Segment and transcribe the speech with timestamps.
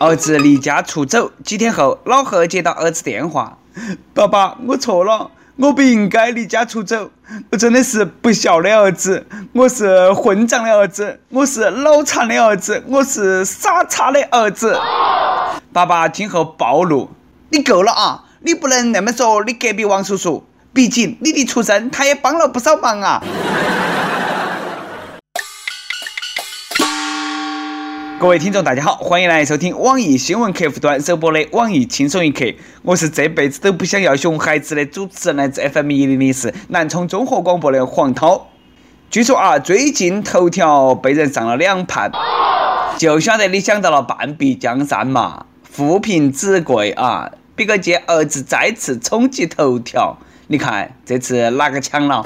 [0.00, 3.58] 儿子离家出走，几天后，老贺接到儿子电话
[4.12, 7.10] ：“爸爸，我错了，我不应该离家出走，
[7.50, 14.76] 我真的是不孝的儿子，我是混账的儿子，我是脑残的儿子，我是傻叉的儿子。”
[15.72, 17.08] 爸爸听后暴怒
[17.50, 18.24] ：“你够了啊！
[18.40, 23.22] 你不能那么说你隔壁王叔叔，毕竟你的出生他也帮了不少忙啊！”
[28.18, 32.46] 各位听众，大家好，欢迎来收听网易新闻客户端首播的网易轻松一刻。
[32.82, 38.48] 我是这辈子都不想要熊孩子的主持人，来自 FM 一零零四南充综合广播的黄涛。
[39.10, 42.10] 据说啊，最近头条被人上了两盘，
[42.96, 45.46] 就晓得你想到了半壁江山嘛。
[45.64, 52.24] 富贫子贵啊，别个见儿子再次冲击头条，你看这次哪个抢了？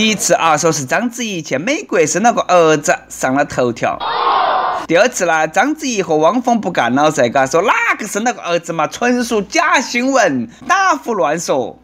[0.00, 3.98] 第一次啊，说是章子怡去美国生了个儿子，上了头条。
[4.88, 11.78] 第二次呢，章子怡和汪峰不干了噻，嘎，说哪个生了个儿子嘛，纯属假新闻，打胡乱说。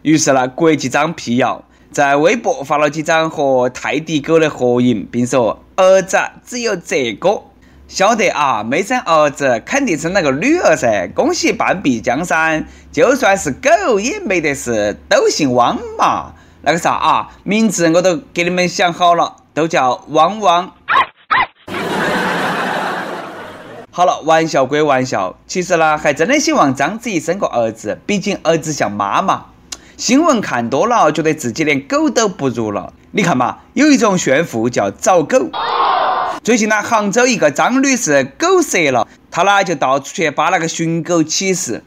[0.00, 6.16] 于是呢，国际章辟谣，在微博发了几张和泰迪狗的合影，并说儿子
[6.46, 7.42] 只有这个。
[7.86, 11.06] 晓得啊，没生儿子，肯定生了个女儿噻。
[11.14, 16.32] 恭喜半壁江山，就算是狗也没得事，都姓汪嘛。
[16.68, 20.70] 那个啥啊，名字我都给你们想好了，都叫汪汪。
[23.90, 29.46] 好了，玩笑归玩笑，其实呢，还真的希望章子怡生个儿子，毕竟儿子像妈妈。
[29.96, 32.92] 新闻看多了，觉得自己连狗都不如了。
[33.12, 35.48] 你看嘛，有一种炫富叫找狗。
[36.44, 41.82] 最近呢，杭州一个张女士狗折了，她呢就到处去扒那个寻狗启事。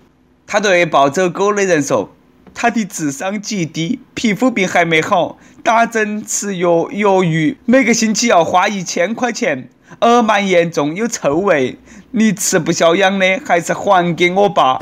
[0.48, 2.10] 她对抱走狗的人说。
[2.54, 9.70] 他的智商极低，皮肤病还没好，打针吃药药浴，每个星期要花一千块钱，
[10.02, 11.80] 耳螨严重，有臭味。
[12.12, 14.82] 你吃不消养的，还是还给我吧。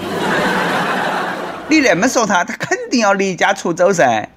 [1.68, 4.30] 你那么说他，他肯定要离家出走噻。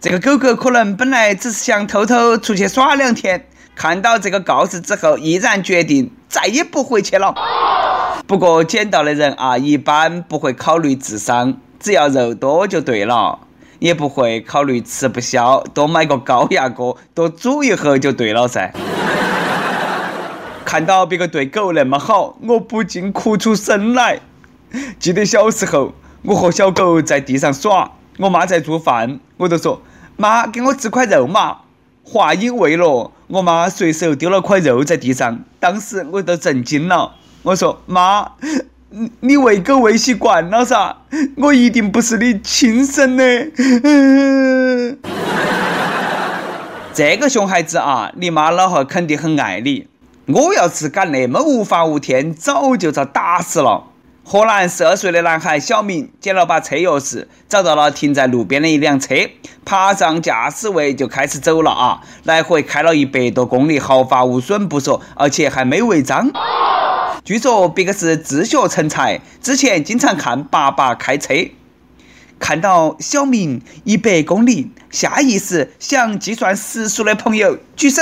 [0.00, 7.34] 这个狗狗可能本来只是想偷偷出去耍两天，看到这个告示之后，毅然决定再也不回去了。
[8.26, 11.60] 不过捡到的人啊，一般不会考虑智商。
[11.80, 13.38] 只要肉多就对了，
[13.78, 18.72] 也不会考虑吃不消，多买个高压锅，多煮一盒就对了噻。
[20.64, 24.20] 看到别个对狗那么好，我不禁哭出声来。
[24.98, 29.80] 记得小时候，我和小狗在地上耍，我妈在做饭，我就说
[30.18, 31.58] ：“妈，给我吃块肉嘛。”
[32.04, 37.14] 话音未落，我妈随手丢了块肉在地上，当时我都震惊了。
[37.42, 38.32] 我说：“妈。”
[38.90, 40.96] 你你喂狗喂习惯了噻，
[41.36, 43.24] 我一定不是你亲生的。
[46.94, 49.88] 这个熊孩子啊，你妈老汉肯定很爱你。
[50.26, 53.84] 我要是敢那么无法无天，早就遭打死了。
[54.24, 59.14] 河南十二岁的男孩小明捡了把车钥匙，找到了停在路边的一辆车，
[59.66, 66.30] 爬上驾驶位就开始走了啊，来回开了一百多公里，毫发无损不说，而且还没违章。
[67.24, 71.34] 据说别个是自学成才，之前经常看爸爸开车，
[72.38, 78.00] 看到小明一百公里，下意识想计算时速的朋友举手。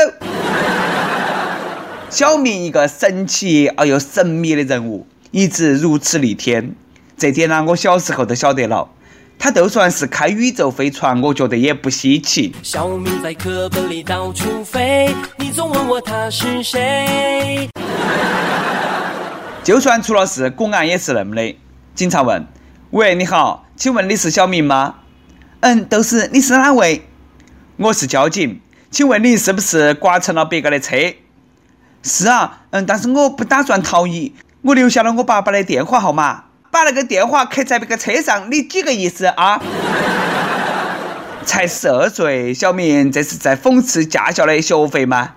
[2.09, 6.75] 小明一个神奇而又神秘的人物，一直如此逆天，
[7.19, 8.91] 这点呢，我小时候都晓得了。
[9.39, 12.55] 他就算是开宇宙飞船，我觉得也不稀奇。
[12.63, 17.69] 小明在课本里到处飞，你总问我他是谁。
[19.67, 21.59] 就算出了事，公安也是那么的。
[21.93, 22.47] 警察问
[22.91, 24.95] ：“喂，你好，请问你是小明吗
[25.59, 26.31] ？”“嗯，都是。
[26.33, 27.05] 你是哪位
[27.79, 28.61] ？”“我是交警，
[28.93, 30.95] 请问你是不是刮蹭了别个的车
[32.05, 39.61] ？”“是啊，嗯，但是我不打算逃逸，我留下了我爸爸的电话号码，把那个电话刻在别个车上，你几个意思啊？”
[41.45, 45.33] 才十二岁，小明这是在讽刺驾校的学费吗？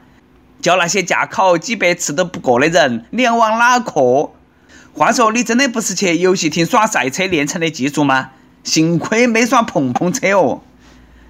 [0.62, 4.32] 叫那些驾考几百次都不过的人，你要往哪课？
[4.94, 8.32] 话说，你真的不是去游戏厅耍赛车练成的技术吗？
[8.64, 10.62] 幸亏没耍碰碰车哦。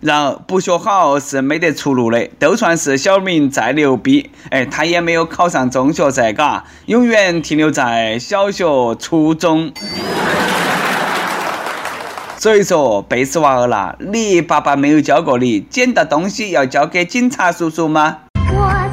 [0.02, 2.28] 然而，不学好是没得出路的。
[2.40, 9.72] 就算是小明再牛逼，哎，他也没有考上中学噻，嘎，永远停留在小学、初中。
[12.40, 18.20] 所以说，贝斯娃儿啦，你爸爸没有教过你，捡到东西要交给警察叔叔吗？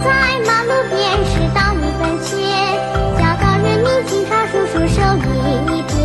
[0.02, 2.30] 在马路边拾到一分钱
[3.16, 5.96] 叫高人民警察叔叔收一点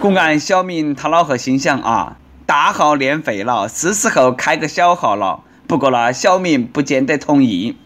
[0.00, 2.16] 公安小明他老贺心想啊，
[2.46, 5.40] 大号练废了，是时候开个小号了。
[5.66, 7.76] 不过呢，小明不见得同意。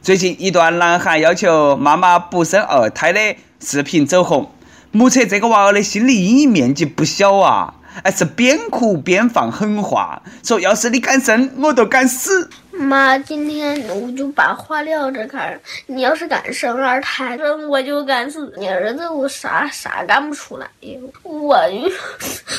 [0.00, 4.50] 最近一段男孩要求妈妈不生二胎的视频走红，
[4.92, 7.74] 目测这个娃儿的心理阴影面积不小啊！
[8.02, 12.48] 哎，是边哭边放狠话，说要是你敢生，我都敢死。
[12.78, 15.58] 妈，今天我就把话撂这开。
[15.86, 17.36] 你要是敢生二胎，
[17.68, 18.52] 我就敢死。
[18.56, 20.98] 你儿子我啥啥干不出来呀？
[21.22, 21.60] 我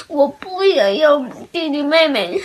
[0.07, 1.17] 我不也要
[1.51, 2.39] 弟弟妹妹？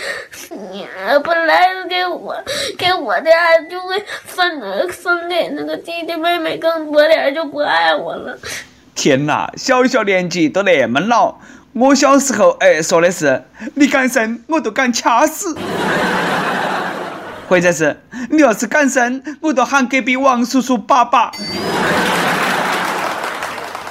[0.71, 0.87] 你
[1.23, 2.35] 本来给我
[2.77, 8.37] 给我的爱就会分分给那个弟弟妹妹更多点，就不爱我了。
[8.95, 11.35] 天哪，小小年纪都那么老。
[11.73, 13.43] 我小时候，哎，说的是
[13.73, 15.53] 你敢生，我都敢掐死；
[17.47, 21.31] 或者是你要是敢生，我都喊隔壁王叔叔爸爸。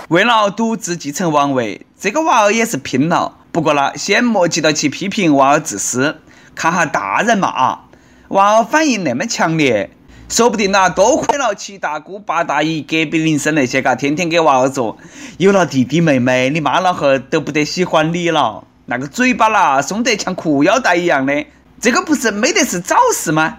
[0.09, 3.37] 为了独自继承王位，这个娃儿也是拼了。
[3.53, 6.21] 不过呢，先莫急着去批评娃儿自私，
[6.55, 7.85] 看下大人嘛啊！
[8.29, 9.91] 娃儿反应那么强烈。
[10.29, 14.97] 说不定呐，多亏了七大姑八大姨、隔壁邻舍那些嘎，天天给娃儿说，
[15.39, 18.65] 有了弟弟妹妹，你妈老汉都不得喜欢你了。
[18.87, 21.45] 那个嘴巴啦，松得像裤腰带一样的，
[21.85, 23.59] 这个不是没得是找事吗？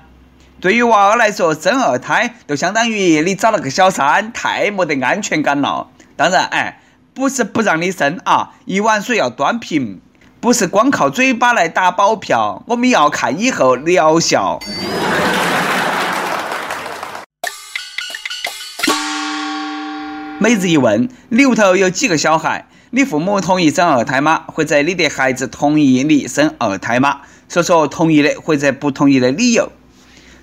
[0.60, 5.90] 对于娃儿来说，生二胎就相当于你找了个小三，太没得安全感了。
[6.16, 6.82] 当然，哎，
[7.14, 10.02] 不是不让你生啊，一碗水要端平，
[10.40, 14.60] 不是光靠嘴巴来打保票，我们要看以后疗效。
[20.40, 22.66] 每日 一问：你屋头有几个小孩？
[22.90, 24.46] 你父母同意生二胎吗？
[24.48, 27.20] 或者你的孩子同意你生二胎吗？
[27.50, 29.72] 说说同意的或者不同意的理由。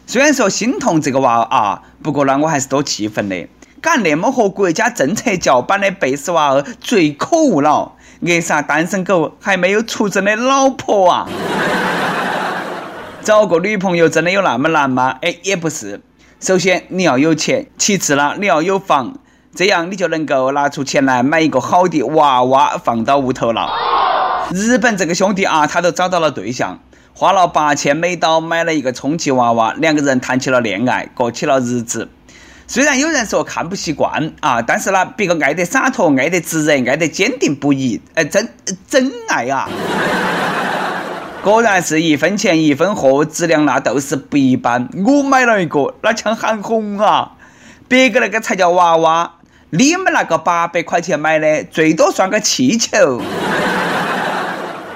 [0.06, 3.46] 虽然说心痛这个娃儿啊，不过呢，我还是多气愤的。
[3.80, 7.92] 敢那么和国家政策叫板的背时娃儿，最可恶了！
[8.20, 11.28] 扼杀单身狗还没有出征的老婆啊！
[13.22, 15.18] 找个女朋友真的有那么难吗？
[15.22, 16.00] 哎，也不是。
[16.38, 19.18] 首先你要有钱，其次呢，你要有房。
[19.54, 23.70] 这样你就能够拿出钱来买一个好的娃娃放到屋头了。
[24.50, 26.78] 日本这个兄弟啊，他都找到了对象，
[27.14, 32.08] 花了八千美刀买了一个充气娃娃，两个人谈起了恋爱，过起了日子。
[32.66, 38.48] 虽然有人说看不习惯啊，但是呢，别个爱得洒脱，爱得直人，爱得坚定不移，哎，真
[38.88, 39.68] 真爱啊！
[41.42, 44.88] 果然是一分钱一分货，质量那都是不一般。
[45.04, 47.32] 我买了一个，那像韩红啊！
[47.88, 49.34] 别个那个才叫娃娃。
[49.70, 53.20] 你们那个八百块钱买的，最多算个气球。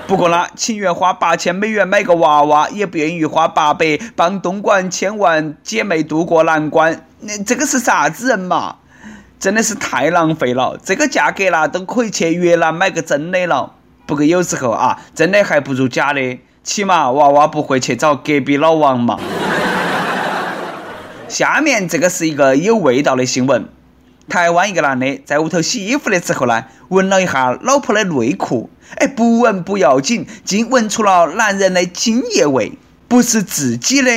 [0.06, 7.04] 不过呢，情愿花八千美元买个娃娃，也不愿意花八百帮东莞千万姐妹渡过难关。
[7.20, 8.76] 那这个是啥子人嘛？
[9.40, 10.78] 真的是太浪费了。
[10.80, 13.72] 这个价格啦，都可以去越南买个真的了。
[14.06, 19.18] 不过有时候啊，真的还不如假的，起码娃娃不会去找隔壁老王嘛。
[21.28, 23.68] 下面这个是一个有味道的新闻。
[24.28, 32.72] 台湾一个男的在屋头洗衣服的时候呢，闻了一下老婆的内裤，哎，不闻不要紧，竟闻出了男人的精液味，
[33.06, 34.10] 不是自己的。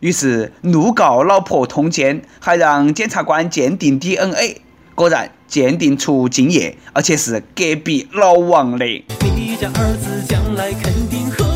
[0.00, 4.62] 于是怒告老婆通奸，还让检察官鉴定 DNA，
[4.94, 8.86] 果然鉴定出精液，而且是隔壁老王的。
[8.86, 11.49] 你家儿子将来肯定和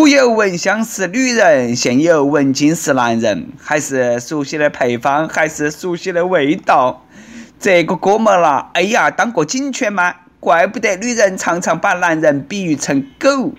[0.00, 7.04] 古有闻香识女人，现有闻精识男人，还是熟悉的配方，还是熟悉的味道。
[7.58, 10.14] 这个哥们儿啦，哎呀，当过警犬吗？
[10.40, 13.52] 怪不得女人常常把男人比喻成狗。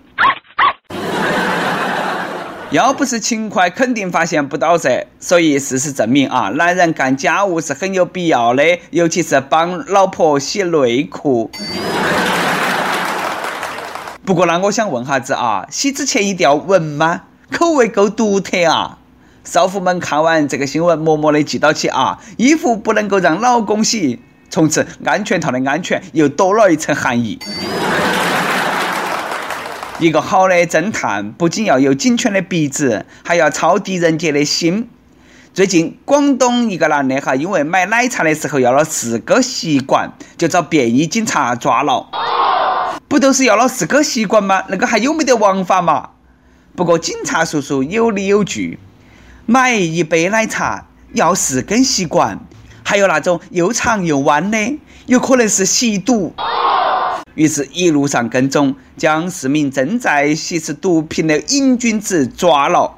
[2.72, 5.06] 要不是勤快，肯定发现不到噻。
[5.20, 11.52] 所以事实证明啊，男人干家务是很有必要的，尤其是帮老婆洗内裤。
[14.24, 17.24] 不过呢，我想问哈子啊，洗之前一定要闻吗？
[17.52, 19.00] 口味够独特啊！
[19.44, 27.40] 少妇们看完这个新闻，默默的记到起啊，衣服不能够让老公洗，从此安全套的安全又多了一层含义。
[29.98, 34.88] 一个好的侦探不仅要有警犬的鼻子，还要抄狄仁杰的心。
[35.54, 42.08] 最近广东一个男的哈，因为买奶茶的时候要了四个吸管，就遭便衣警察抓了。
[43.12, 44.64] 不都是要了四个吸管吗？
[44.70, 46.12] 那个还有没得王法嘛？
[46.78, 48.80] 不过警察叔叔有理有据，
[49.46, 52.40] 买一杯奶茶要四根吸管，
[52.86, 56.34] 还有那种又长又弯的，有可能是吸毒。
[57.36, 62.94] 于是，一路上跟踪，将四名正在吸食毒品的瘾君子抓了。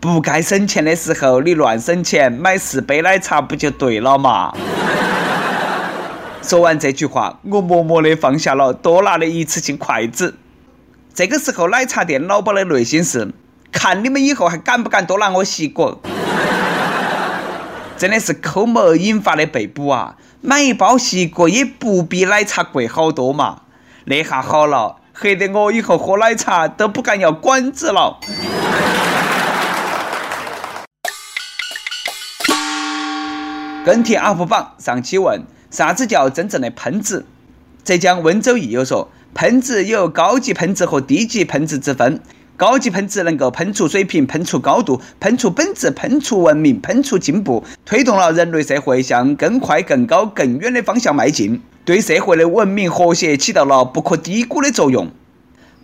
[0.00, 4.54] 不该省钱的时候，你乱省钱，买四杯奶茶不就对了嘛？
[6.48, 10.38] 说完这句话，我默默地放下了多拿的一次性筷子。
[11.12, 13.34] 这个时候，奶茶店老板的内心是：
[13.70, 16.00] 看你们以后还敢不敢多拿我吸果？
[17.98, 20.16] 真的是抠门引发的被捕啊！
[20.40, 23.64] 买一包吸果也不比奶茶贵好多嘛。
[24.06, 28.20] 那下好了，黑得我以后喝奶茶都不敢要管子了。
[33.84, 37.26] 跟帖 UP 榜上期问：啥子叫真正的喷子？
[37.84, 42.20] 浙江温州益友说，喷子有高级喷子和低级喷子之分。
[42.56, 55.10] 高级喷子能够喷出水平、喷出高度、喷出本质、喷出文明、喷出进步，推动了人类社会向更快、更高、更远的方向迈进，对社会的文明和谐起到了不可低估的作用。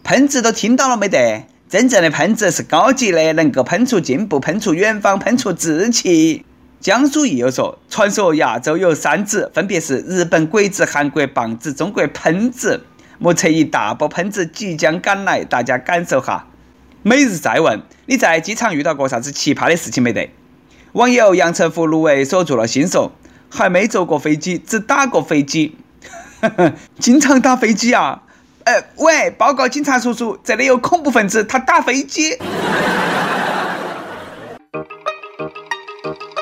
[0.03, 1.45] 喷子都听到了没得？
[1.69, 6.45] 真正的喷子是高级的，能够喷出进步、喷出远方、喷出志气。
[6.85, 12.85] 江苏益友说，传说亚洲有三子，分别是日本鬼子、韩国棒子、中国喷子。
[13.19, 16.47] 目测一大波喷子即将赶来，大家感受哈。
[17.03, 20.31] 每日再问：你在机场遇到过啥子奇葩的事情没得？
[20.93, 23.12] 网友阳澄湖芦苇锁住了心说：
[23.49, 25.79] 还没坐过飞机，只打过飞机。
[27.00, 28.25] 经常打飞机啊？
[28.64, 32.37] 哎，喂，报告警察叔叔，这里有恐怖分子，他打飞机。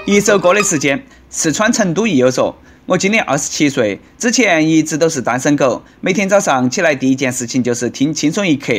[0.04, 2.56] 一首歌的时间，四川成都益友说。
[2.86, 8.72] 我今年二十七岁，之前一直都是单身狗，每天早上起来第一件事情就是听《轻松一刻》。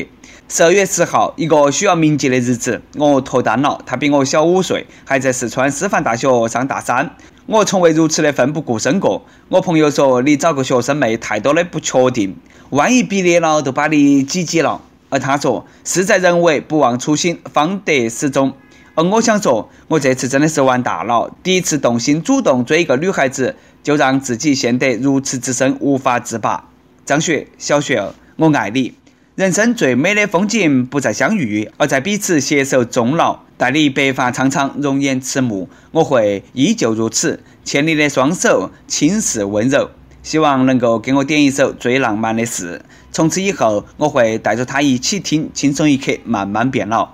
[0.49, 3.79] 十二月十号，一个需要铭记的日子，我脱单了。
[3.85, 7.15] 他比我小五岁，还在四川师范大学上大三。
[7.45, 9.25] 我从未如此的奋不顾身过。
[9.47, 12.35] 我朋友说，你找个学生妹太多的不确定，
[12.71, 14.81] 万一毕业了都把你挤挤了。
[15.07, 18.53] 而他说，事在人为，不忘初心，方得始终。
[18.95, 23.55] 而我想说，我这次真的是玩大了，第一次动心主动追一个女孩子。
[23.83, 26.69] 就让自己陷得如此之深，无法自拔。
[27.05, 28.93] 张雪，小雪儿，我爱你。
[29.35, 33.41] 人生最美的风景不在相遇，而在彼此携手终老。
[33.57, 39.89] 待你白发苍苍，容颜迟暮，我会依旧如此，牵你的双手，轻视温柔。
[40.21, 42.81] 希望能够给我点一首最浪漫的事。
[43.11, 47.09] 从此以后，我会带着他一起听《轻松一刻》，慢慢变老。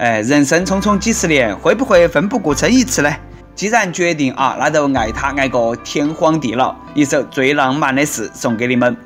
[0.00, 3.14] 哎，人生匆匆几十年，会不会奋不顾身一次呢？
[3.54, 6.74] 既然决定啊，那就爱他爱个天荒地老。
[6.94, 8.96] 一首最浪漫的事送给你们。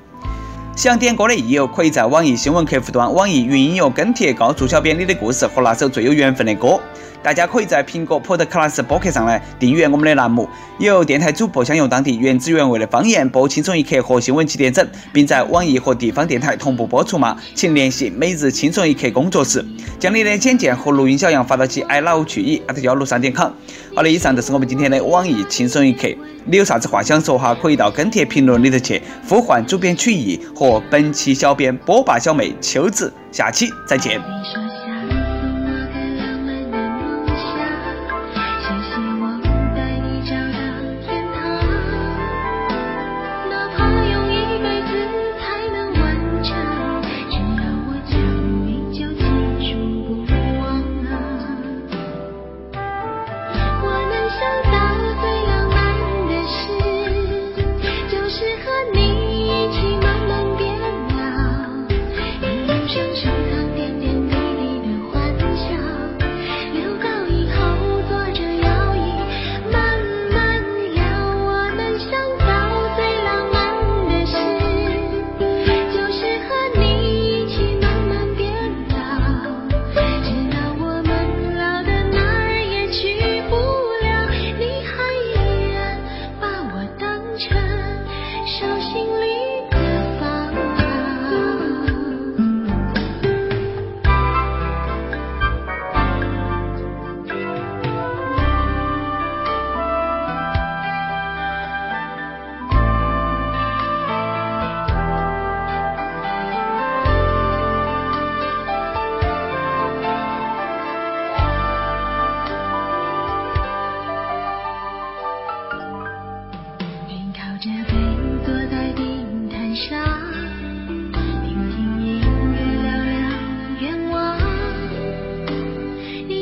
[0.76, 6.78] 想点歌的益友，可以在网易新闻客户端、网易云音乐跟帖告诉小编你的故事和那首最有缘分的歌。
[7.24, 10.46] 大家可以在苹果 Podcast 播客上来订阅我们的栏目。
[10.78, 17.34] 有电台主播想用当地原汁原味的方言播《轻松一刻》和新闻七点整，并在网易和地方电台同步播出吗？
[17.54, 19.64] 请联系每日轻松一刻工作室，
[19.98, 23.50] 将你的简介和录音小样发到其 i love 去以艾特幺六三点 com。
[23.96, 26.06] 好的，以上就是我们今天的网易轻松一刻。
[26.44, 27.54] 你有啥子话想说哈？
[27.54, 33.10] 可以到跟帖评论里头去呼唤主编曲艺和本期小编波霸小妹秋子。
[33.32, 34.20] 下期再见。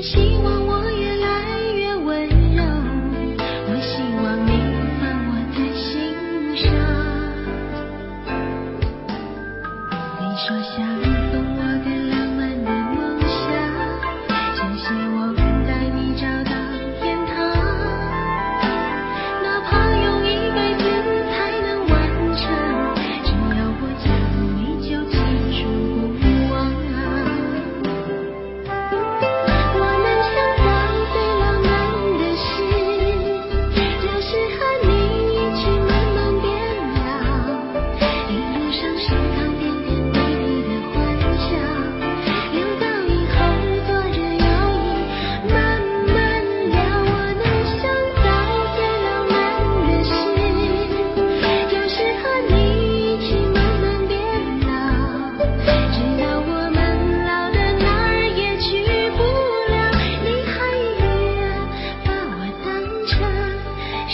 [0.02, 0.51] 希望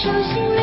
[0.09, 0.58] 流星